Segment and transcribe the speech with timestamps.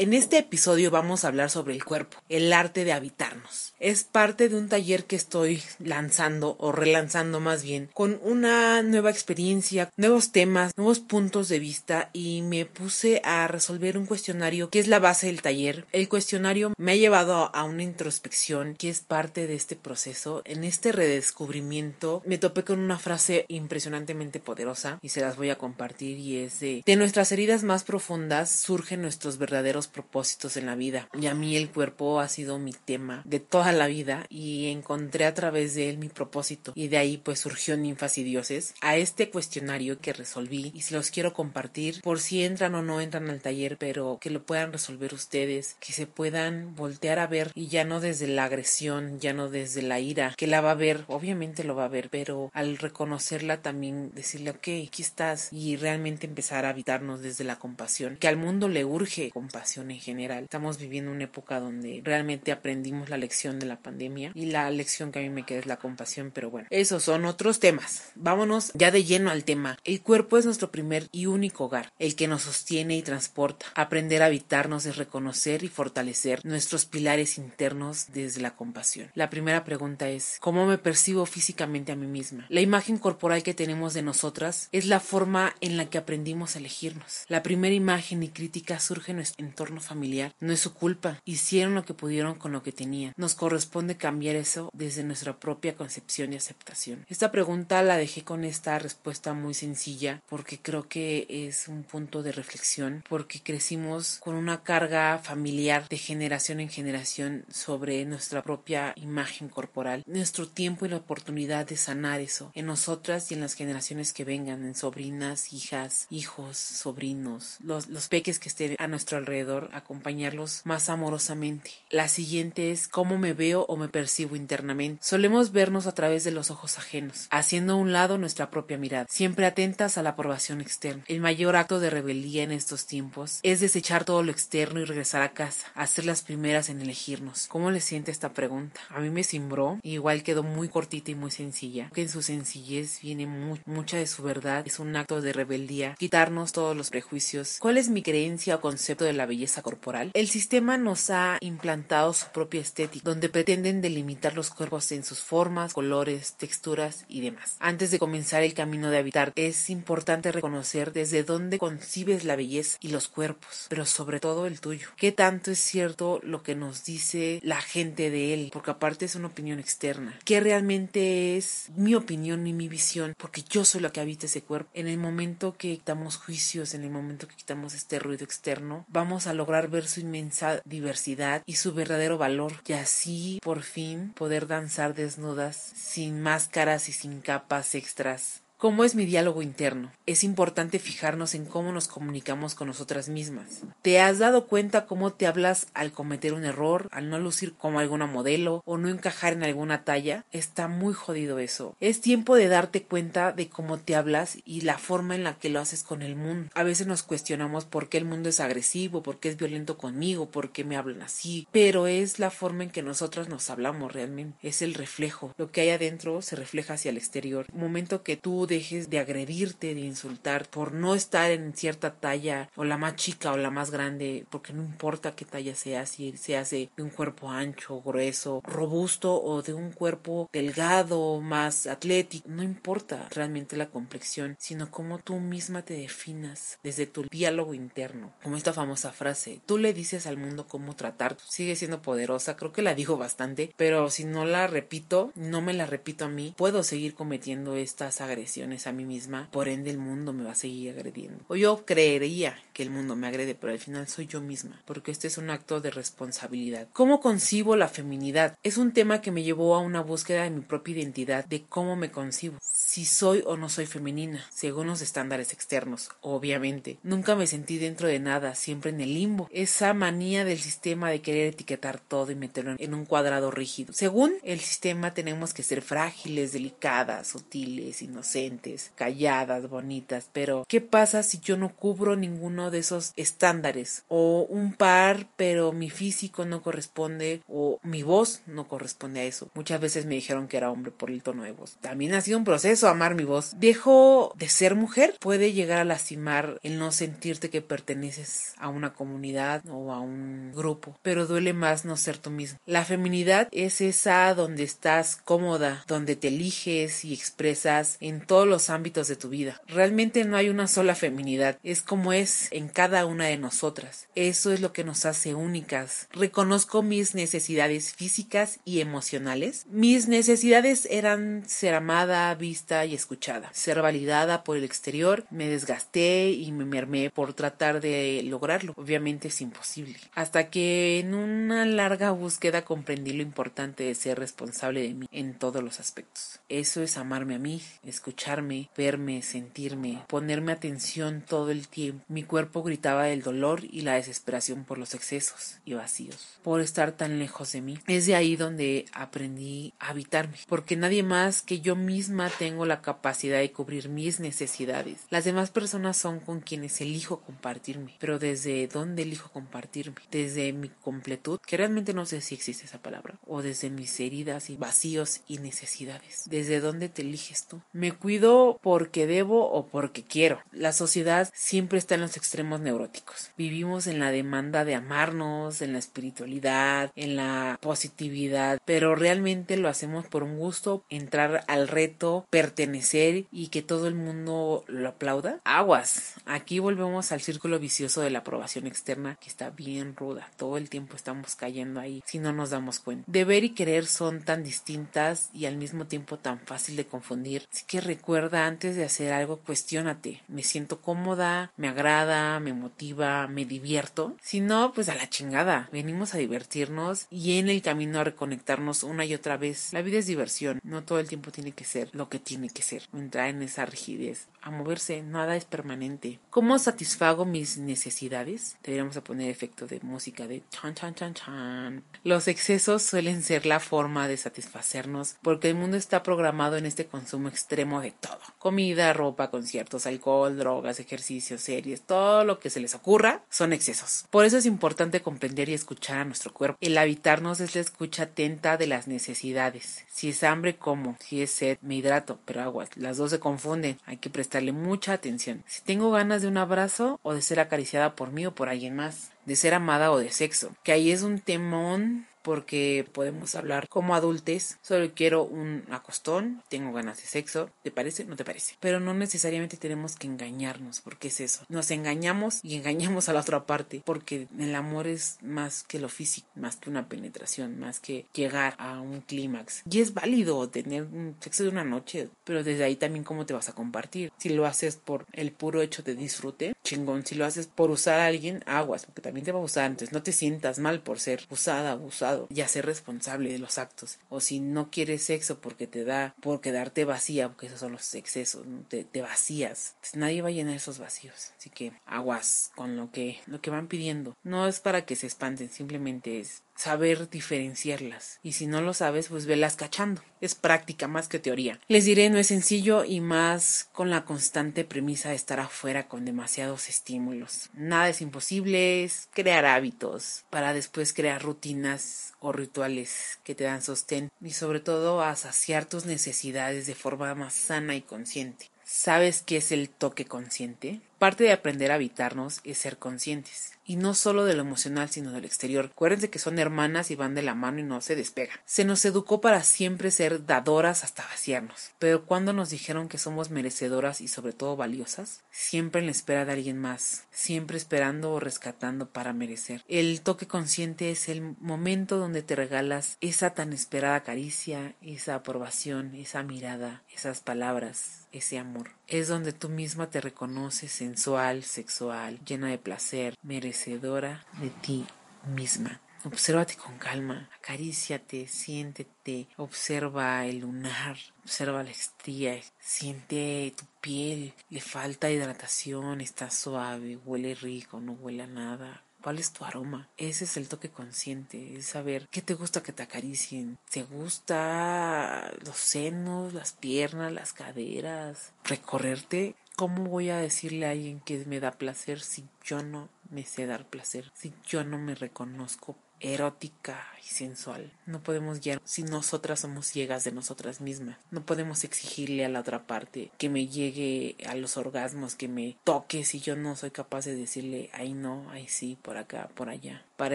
[0.00, 3.74] En este episodio vamos a hablar sobre el cuerpo, el arte de habitarnos.
[3.80, 9.10] Es parte de un taller que estoy lanzando o relanzando más bien con una nueva
[9.10, 14.78] experiencia, nuevos temas, nuevos puntos de vista y me puse a resolver un cuestionario que
[14.78, 15.84] es la base del taller.
[15.90, 20.42] El cuestionario me ha llevado a una introspección que es parte de este proceso.
[20.44, 25.58] En este redescubrimiento me topé con una frase impresionantemente poderosa y se las voy a
[25.58, 30.74] compartir y es de de nuestras heridas más profundas surgen nuestros verdaderos propósitos en la
[30.74, 31.08] vida.
[31.18, 35.24] Y a mí el cuerpo ha sido mi tema de toda la vida y encontré
[35.24, 36.72] a través de él mi propósito.
[36.74, 40.94] Y de ahí pues surgió Ninfas y Dioses a este cuestionario que resolví y se
[40.94, 44.72] los quiero compartir por si entran o no entran al taller, pero que lo puedan
[44.72, 49.32] resolver ustedes, que se puedan voltear a ver y ya no desde la agresión, ya
[49.32, 52.50] no desde la ira, que la va a ver, obviamente lo va a ver, pero
[52.52, 58.16] al reconocerla también decirle, ok, aquí estás y realmente empezar a habitarnos desde la compasión,
[58.16, 60.44] que al mundo le urge compasión en general.
[60.44, 65.12] Estamos viviendo una época donde realmente aprendimos la lección de la pandemia y la lección
[65.12, 68.12] que a mí me queda es la compasión, pero bueno, esos son otros temas.
[68.14, 69.78] Vámonos ya de lleno al tema.
[69.84, 73.66] El cuerpo es nuestro primer y único hogar, el que nos sostiene y transporta.
[73.74, 79.10] Aprender a habitarnos es reconocer y fortalecer nuestros pilares internos desde la compasión.
[79.14, 82.46] La primera pregunta es, ¿cómo me percibo físicamente a mí misma?
[82.48, 86.58] La imagen corporal que tenemos de nosotras es la forma en la que aprendimos a
[86.58, 87.24] elegirnos.
[87.28, 90.34] La primera imagen y crítica surge en nuestro entorno familiar.
[90.40, 91.20] No es su culpa.
[91.24, 93.12] Hicieron lo que pudieron con lo que tenían.
[93.16, 97.04] Nos corresponde cambiar eso desde nuestra propia concepción y aceptación.
[97.08, 102.22] Esta pregunta la dejé con esta respuesta muy sencilla porque creo que es un punto
[102.22, 108.92] de reflexión porque crecimos con una carga familiar de generación en generación sobre nuestra propia
[108.96, 110.02] imagen corporal.
[110.06, 114.24] Nuestro tiempo y la oportunidad de sanar eso en nosotras y en las generaciones que
[114.24, 120.62] vengan, en sobrinas, hijas, hijos, sobrinos, los, los peques que estén a nuestro alrededor, acompañarlos
[120.64, 121.70] más amorosamente.
[121.90, 125.02] La siguiente es cómo me veo o me percibo internamente.
[125.02, 129.06] Solemos vernos a través de los ojos ajenos, haciendo a un lado nuestra propia mirada,
[129.08, 131.04] siempre atentas a la aprobación externa.
[131.08, 135.22] El mayor acto de rebeldía en estos tiempos es desechar todo lo externo y regresar
[135.22, 137.46] a casa, a ser las primeras en elegirnos.
[137.48, 138.80] ¿Cómo le siente esta pregunta?
[138.90, 143.00] A mí me cimbró, igual quedó muy cortita y muy sencilla, que en su sencillez
[143.00, 147.58] viene mu mucha de su verdad, es un acto de rebeldía, quitarnos todos los prejuicios.
[147.60, 150.10] ¿Cuál es mi creencia o concepto de la belleza corporal?
[150.14, 155.20] El sistema nos ha implantado su propia estética, donde pretenden delimitar los cuerpos en sus
[155.20, 157.56] formas, colores, texturas y demás.
[157.58, 162.78] Antes de comenzar el camino de habitar, es importante reconocer desde dónde concibes la belleza
[162.80, 164.88] y los cuerpos, pero sobre todo el tuyo.
[164.96, 168.50] ¿Qué tanto es cierto lo que nos dice la gente de él?
[168.52, 170.18] Porque aparte es una opinión externa.
[170.24, 173.14] ¿Qué realmente es mi opinión y mi visión?
[173.16, 174.70] Porque yo soy la que habita ese cuerpo.
[174.74, 179.26] En el momento que quitamos juicios, en el momento que quitamos este ruido externo, vamos
[179.26, 184.46] a lograr ver su inmensa diversidad y su verdadero valor y así por fin poder
[184.46, 189.92] danzar desnudas sin máscaras y sin capas extras ¿Cómo es mi diálogo interno?
[190.04, 193.60] Es importante fijarnos en cómo nos comunicamos con nosotras mismas.
[193.82, 197.78] ¿Te has dado cuenta cómo te hablas al cometer un error, al no lucir como
[197.78, 200.24] alguna modelo o no encajar en alguna talla?
[200.32, 201.76] Está muy jodido eso.
[201.78, 205.50] Es tiempo de darte cuenta de cómo te hablas y la forma en la que
[205.50, 206.50] lo haces con el mundo.
[206.52, 210.30] A veces nos cuestionamos por qué el mundo es agresivo, por qué es violento conmigo,
[210.30, 214.36] por qué me hablan así, pero es la forma en que nosotras nos hablamos realmente.
[214.42, 215.32] Es el reflejo.
[215.38, 217.46] Lo que hay adentro se refleja hacia el exterior.
[217.54, 222.64] momento que tú dejes de agredirte, de insultar por no estar en cierta talla o
[222.64, 226.50] la más chica o la más grande, porque no importa qué talla sea, si seas
[226.50, 232.42] de, de un cuerpo ancho, grueso, robusto o de un cuerpo delgado, más atlético, no
[232.42, 238.36] importa realmente la complexión, sino cómo tú misma te definas desde tu diálogo interno, como
[238.36, 242.62] esta famosa frase, tú le dices al mundo cómo tratar, sigue siendo poderosa, creo que
[242.62, 246.62] la digo bastante, pero si no la repito, no me la repito a mí, puedo
[246.62, 250.70] seguir cometiendo estas agresiones a mí misma, por ende el mundo me va a seguir
[250.70, 251.24] agrediendo.
[251.28, 254.90] O yo creería que el mundo me agrede, pero al final soy yo misma, porque
[254.90, 256.68] este es un acto de responsabilidad.
[256.72, 258.36] ¿Cómo concibo la feminidad?
[258.42, 261.76] Es un tema que me llevó a una búsqueda de mi propia identidad, de cómo
[261.76, 262.38] me concibo.
[262.78, 266.78] Si soy o no soy femenina, según los estándares externos, obviamente.
[266.84, 269.28] Nunca me sentí dentro de nada, siempre en el limbo.
[269.32, 273.72] Esa manía del sistema de querer etiquetar todo y meterlo en un cuadrado rígido.
[273.72, 281.02] Según el sistema tenemos que ser frágiles, delicadas, sutiles, inocentes, calladas, bonitas, pero ¿qué pasa
[281.02, 283.82] si yo no cubro ninguno de esos estándares?
[283.88, 289.32] O un par, pero mi físico no corresponde o mi voz no corresponde a eso.
[289.34, 291.56] Muchas veces me dijeron que era hombre por el tono de voz.
[291.60, 293.32] También ha sido un proceso amar mi voz.
[293.38, 294.94] Dejo de ser mujer.
[295.00, 300.32] Puede llegar a lastimar el no sentirte que perteneces a una comunidad o a un
[300.34, 302.38] grupo, pero duele más no ser tú mismo.
[302.46, 308.50] La feminidad es esa donde estás cómoda, donde te eliges y expresas en todos los
[308.50, 309.40] ámbitos de tu vida.
[309.46, 313.88] Realmente no hay una sola feminidad, es como es en cada una de nosotras.
[313.94, 315.88] Eso es lo que nos hace únicas.
[315.92, 319.46] Reconozco mis necesidades físicas y emocionales.
[319.50, 325.04] Mis necesidades eran ser amada, vista y escuchada, ser validada por el exterior.
[325.10, 328.54] Me desgasté y me mermé por tratar de lograrlo.
[328.56, 329.76] Obviamente es imposible.
[329.94, 335.14] Hasta que en una larga búsqueda comprendí lo importante de ser responsable de mí en
[335.14, 336.20] todos los aspectos.
[336.28, 341.84] Eso es amarme a mí, escucharme, verme, sentirme, ponerme atención todo el tiempo.
[341.88, 346.72] Mi cuerpo gritaba del dolor y la desesperación por los excesos y vacíos, por estar
[346.72, 347.58] tan lejos de mí.
[347.66, 352.60] Es de ahí donde aprendí a habitarme, porque nadie más que yo misma tengo la
[352.60, 354.80] capacidad de cubrir mis necesidades.
[354.90, 360.48] Las demás personas son con quienes elijo compartirme, pero desde dónde elijo compartirme, desde mi
[360.48, 365.00] completud, que realmente no sé si existe esa palabra, o desde mis heridas y vacíos
[365.06, 366.04] y necesidades.
[366.06, 367.40] ¿Desde dónde te eliges tú?
[367.52, 370.20] Me cuido porque debo o porque quiero.
[370.32, 373.10] La sociedad siempre está en los extremos neuróticos.
[373.16, 379.48] Vivimos en la demanda de amarnos, en la espiritualidad, en la positividad, pero realmente lo
[379.48, 385.20] hacemos por un gusto, entrar al reto, pertenecer y que todo el mundo lo aplauda.
[385.24, 385.94] Aguas.
[386.04, 390.10] Aquí volvemos al círculo vicioso de la aprobación externa que está bien ruda.
[390.16, 392.84] Todo el tiempo estamos cayendo ahí si no nos damos cuenta.
[392.86, 397.26] Deber y querer son tan distintas y al mismo tiempo tan fácil de confundir.
[397.32, 400.02] Así que recuerda antes de hacer algo, cuestiónate.
[400.08, 403.96] Me siento cómoda, me agrada, me motiva, me divierto.
[404.02, 405.48] Si no, pues a la chingada.
[405.50, 409.52] Venimos a divertirnos y en el camino a reconectarnos una y otra vez.
[409.54, 410.40] La vida es diversión.
[410.42, 412.64] No todo el tiempo tiene que ser lo que tiene que ser.
[412.74, 414.08] Entrar en esa rigidez.
[414.20, 416.00] A moverse, nada es permanente.
[416.10, 418.36] ¿Cómo satisfago mis necesidades?
[418.42, 421.64] Deberíamos a poner efecto de música de chan chan chan chan.
[421.84, 426.66] Los excesos suelen ser la forma de satisfacernos porque el mundo está programado en este
[426.66, 428.00] consumo extremo de todo.
[428.18, 433.86] Comida, ropa, conciertos, alcohol, drogas, ejercicios, series, todo lo que se les ocurra son excesos.
[433.90, 436.38] Por eso es importante comprender y escuchar a nuestro cuerpo.
[436.40, 439.64] El habitarnos es la escucha atenta de las necesidades.
[439.68, 440.76] Si es hambre, como.
[440.80, 442.00] Si es sed, me hidrato.
[442.08, 443.58] Pero aguas, las dos se confunden.
[443.66, 445.22] Hay que prestarle mucha atención.
[445.26, 448.56] Si tengo ganas de un abrazo o de ser acariciada por mí o por alguien
[448.56, 448.92] más.
[449.04, 450.34] De ser amada o de sexo.
[450.42, 456.52] Que ahí es un temón porque podemos hablar como adultos, solo quiero un acostón, tengo
[456.52, 457.84] ganas de sexo, ¿te parece?
[457.84, 458.36] No te parece.
[458.40, 461.24] Pero no necesariamente tenemos que engañarnos, porque es eso.
[461.28, 465.68] Nos engañamos y engañamos a la otra parte, porque el amor es más que lo
[465.68, 469.42] físico, más que una penetración, más que llegar a un clímax.
[469.50, 473.14] Y es válido tener un sexo de una noche, pero desde ahí también cómo te
[473.14, 473.92] vas a compartir.
[473.98, 476.84] Si lo haces por el puro hecho de disfrute, chingón.
[476.86, 479.72] Si lo haces por usar a alguien, aguas, porque también te va a usar antes.
[479.72, 481.56] No te sientas mal por ser usada,
[481.88, 483.78] abusado ya ser responsable de los actos.
[483.88, 487.74] O si no quieres sexo porque te da por quedarte vacía, porque esos son los
[487.74, 489.54] excesos, te, te, vacías.
[489.74, 491.12] Nadie va a llenar esos vacíos.
[491.18, 493.96] Así que aguas con lo que, lo que van pidiendo.
[494.02, 497.98] No es para que se espanten, simplemente es saber diferenciarlas.
[498.02, 499.82] Y si no lo sabes, pues velas cachando.
[500.00, 501.40] Es práctica más que teoría.
[501.48, 505.84] Les diré, no es sencillo y más con la constante premisa de estar afuera con
[505.84, 507.30] demasiados estímulos.
[507.34, 513.42] Nada es imposible, es crear hábitos para después crear rutinas o rituales que te dan
[513.42, 518.30] sostén y sobre todo a saciar tus necesidades de forma más sana y consciente.
[518.44, 520.60] ¿Sabes qué es el toque consciente?
[520.78, 523.32] Parte de aprender a habitarnos es ser conscientes.
[523.44, 525.50] Y no solo de lo emocional, sino del exterior.
[525.52, 528.16] Acuérdense que son hermanas y van de la mano y no se despegan.
[528.26, 531.50] Se nos educó para siempre ser dadoras hasta vaciarnos.
[531.58, 536.04] Pero cuando nos dijeron que somos merecedoras y sobre todo valiosas, siempre en la espera
[536.04, 539.42] de alguien más, siempre esperando o rescatando para merecer.
[539.48, 545.74] El toque consciente es el momento donde te regalas esa tan esperada caricia, esa aprobación,
[545.74, 548.50] esa mirada, esas palabras, ese amor.
[548.66, 554.66] Es donde tú misma te reconoces sensual, sexual, llena de placer, merecedora de ti
[555.06, 555.60] misma.
[555.84, 564.40] Obsérvate con calma, acaríciate, siéntete, observa el lunar, observa la estría, siente tu piel, le
[564.40, 568.64] falta hidratación, está suave, huele rico, no huele a nada.
[568.82, 569.68] ¿Cuál es tu aroma?
[569.76, 573.38] Ese es el toque consciente, es saber qué te gusta que te acaricien.
[573.50, 578.12] ¿Te gusta los senos, las piernas, las caderas?
[578.24, 579.16] Recorrerte.
[579.38, 583.24] ¿Cómo voy a decirle a alguien que me da placer si yo no me sé
[583.24, 583.88] dar placer?
[583.94, 587.52] Si yo no me reconozco erótica y sensual.
[587.64, 590.76] No podemos guiar si nosotras somos ciegas de nosotras mismas.
[590.90, 595.36] No podemos exigirle a la otra parte que me llegue a los orgasmos, que me
[595.44, 599.28] toque si yo no soy capaz de decirle ahí no, ahí sí, por acá, por
[599.28, 599.64] allá.
[599.76, 599.94] Para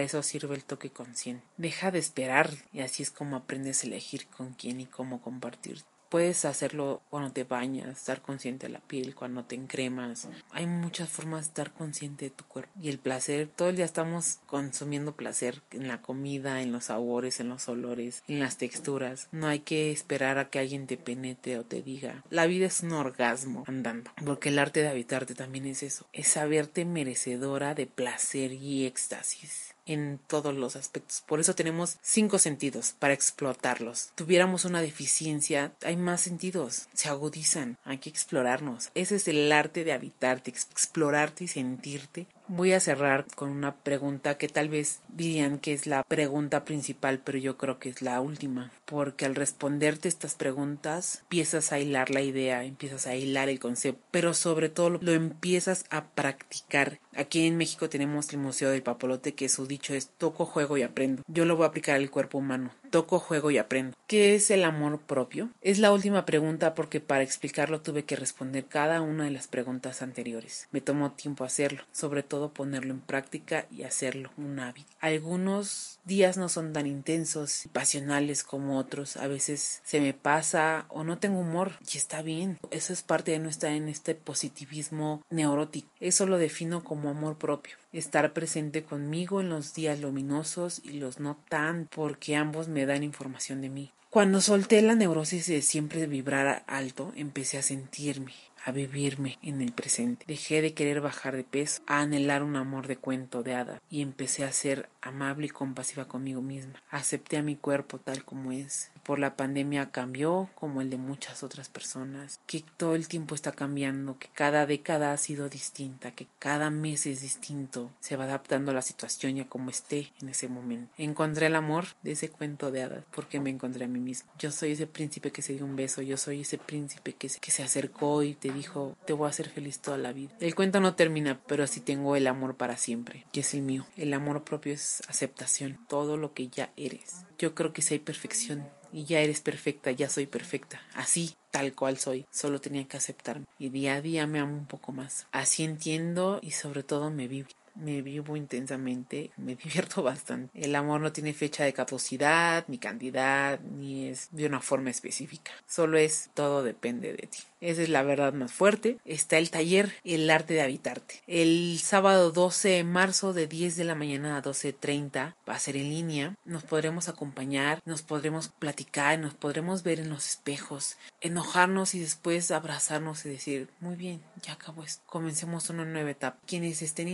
[0.00, 1.44] eso sirve el toque consciente.
[1.58, 5.82] Deja de esperar y así es como aprendes a elegir con quién y cómo compartir
[6.14, 10.28] Puedes hacerlo cuando te bañas, estar consciente de la piel, cuando te encremas.
[10.52, 12.70] Hay muchas formas de estar consciente de tu cuerpo.
[12.80, 17.40] Y el placer, todo el día estamos consumiendo placer en la comida, en los sabores,
[17.40, 19.26] en los olores, en las texturas.
[19.32, 22.22] No hay que esperar a que alguien te penetre o te diga.
[22.30, 24.12] La vida es un orgasmo andando.
[24.24, 26.06] Porque el arte de habitarte también es eso.
[26.12, 31.22] Es saberte merecedora de placer y éxtasis en todos los aspectos.
[31.26, 34.10] Por eso tenemos cinco sentidos para explotarlos.
[34.14, 38.90] Tuviéramos una deficiencia, hay más sentidos, se agudizan, hay que explorarnos.
[38.94, 44.36] Ese es el arte de habitarte, explorarte y sentirte Voy a cerrar con una pregunta
[44.36, 48.20] que tal vez dirían que es la pregunta principal, pero yo creo que es la
[48.20, 53.60] última, porque al responderte estas preguntas empiezas a hilar la idea, empiezas a hilar el
[53.60, 56.98] concepto, pero sobre todo lo, empiezas a practicar.
[57.16, 60.82] Aquí en México tenemos el Museo del Papolote que su dicho es toco, juego y
[60.82, 61.22] aprendo.
[61.26, 63.96] Yo lo voy a aplicar al cuerpo humano toco, juego y aprendo.
[64.06, 65.50] ¿Qué es el amor propio?
[65.62, 70.00] Es la última pregunta porque para explicarlo tuve que responder cada una de las preguntas
[70.00, 70.68] anteriores.
[70.70, 74.90] Me tomó tiempo hacerlo, sobre todo ponerlo en práctica y hacerlo un hábito.
[75.00, 79.16] Algunos días no son tan intensos y pasionales como otros.
[79.16, 82.58] A veces se me pasa o no tengo humor y está bien.
[82.70, 85.88] Eso es parte de no estar en este positivismo neurótico.
[86.00, 91.20] Eso lo defino como amor propio estar presente conmigo en los días luminosos y los
[91.20, 93.92] no tan, porque ambos me dan información de mí.
[94.10, 98.32] Cuando solté la neurosis de siempre vibrar alto, empecé a sentirme,
[98.64, 100.24] a vivirme en el presente.
[100.26, 104.00] Dejé de querer bajar de peso, a anhelar un amor de cuento de hada y
[104.00, 106.82] empecé a ser amable y compasiva conmigo misma.
[106.90, 108.90] Acepté a mi cuerpo tal como es.
[109.04, 113.52] Por la pandemia cambió como el de muchas otras personas, que todo el tiempo está
[113.52, 118.70] cambiando, que cada década ha sido distinta, que cada mes es distinto, se va adaptando
[118.70, 120.90] a la situación y a como esté en ese momento.
[120.96, 124.32] Encontré el amor de ese cuento de hadas porque me encontré a mí misma.
[124.38, 127.40] Yo soy ese príncipe que se dio un beso, yo soy ese príncipe que se,
[127.40, 130.32] que se acercó y te dijo, te voy a hacer feliz toda la vida.
[130.40, 133.86] El cuento no termina, pero sí tengo el amor para siempre, que es el mío.
[133.96, 137.24] El amor propio es aceptación, todo lo que ya eres.
[137.38, 141.74] Yo creo que si hay perfección y ya eres perfecta, ya soy perfecta, así, tal
[141.74, 145.26] cual soy, solo tenía que aceptarme y día a día me amo un poco más.
[145.32, 150.50] Así entiendo y sobre todo me vivo me vivo intensamente, me divierto bastante.
[150.58, 155.52] El amor no tiene fecha de caducidad, ni cantidad, ni es de una forma específica.
[155.66, 157.38] Solo es todo depende de ti.
[157.64, 158.98] Esa es la verdad más fuerte.
[159.06, 161.22] Está el taller El arte de habitarte.
[161.26, 165.78] El sábado 12 de marzo de 10 de la mañana a 12.30 va a ser
[165.78, 166.34] en línea.
[166.44, 172.50] Nos podremos acompañar, nos podremos platicar, nos podremos ver en los espejos, enojarnos y después
[172.50, 175.02] abrazarnos y decir, muy bien, ya acabó esto.
[175.06, 176.38] Comencemos una nueva etapa.
[176.46, 177.08] Quienes estén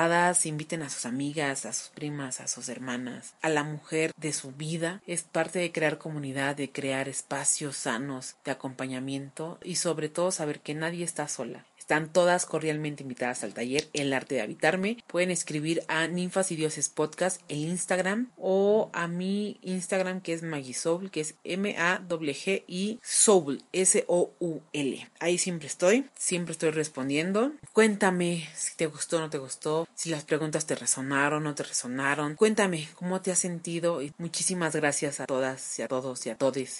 [0.00, 4.32] interesadas, inviten a sus amigas, a sus primas, a sus hermanas, a la mujer de
[4.32, 5.02] su vida.
[5.06, 10.60] Es parte de crear comunidad, de crear espacios sanos de acompañamiento y sobre todo saber
[10.60, 11.66] que nadie está sola.
[11.90, 14.98] Están todas cordialmente invitadas al taller El arte de habitarme.
[15.08, 20.44] Pueden escribir a Ninfas y Dioses Podcast en Instagram o a mi Instagram que es
[20.44, 25.10] Magisoul, que es M-A-G-I Soul, S-O-U-L.
[25.18, 27.54] Ahí siempre estoy, siempre estoy respondiendo.
[27.72, 31.54] Cuéntame si te gustó o no te gustó, si las preguntas te resonaron o no
[31.54, 32.34] te resonaron.
[32.36, 36.36] Cuéntame cómo te has sentido y muchísimas gracias a todas y a todos y a
[36.36, 36.70] todes